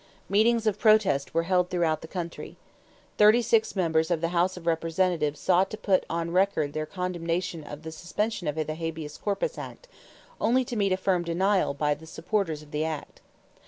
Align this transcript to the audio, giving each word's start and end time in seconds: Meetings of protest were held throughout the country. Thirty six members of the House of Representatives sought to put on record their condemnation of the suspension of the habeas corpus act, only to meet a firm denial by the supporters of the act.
Meetings 0.29 0.65
of 0.65 0.79
protest 0.79 1.35
were 1.35 1.43
held 1.43 1.69
throughout 1.69 2.01
the 2.01 2.07
country. 2.07 2.57
Thirty 3.19 3.43
six 3.43 3.75
members 3.75 4.09
of 4.09 4.19
the 4.19 4.29
House 4.29 4.57
of 4.57 4.65
Representatives 4.65 5.39
sought 5.39 5.69
to 5.69 5.77
put 5.77 6.07
on 6.09 6.31
record 6.31 6.73
their 6.73 6.87
condemnation 6.87 7.63
of 7.63 7.83
the 7.83 7.91
suspension 7.91 8.47
of 8.47 8.55
the 8.55 8.73
habeas 8.73 9.15
corpus 9.19 9.59
act, 9.59 9.87
only 10.39 10.65
to 10.65 10.75
meet 10.75 10.91
a 10.91 10.97
firm 10.97 11.21
denial 11.23 11.75
by 11.75 11.93
the 11.93 12.07
supporters 12.07 12.63
of 12.63 12.71
the 12.71 12.83
act. 12.83 13.21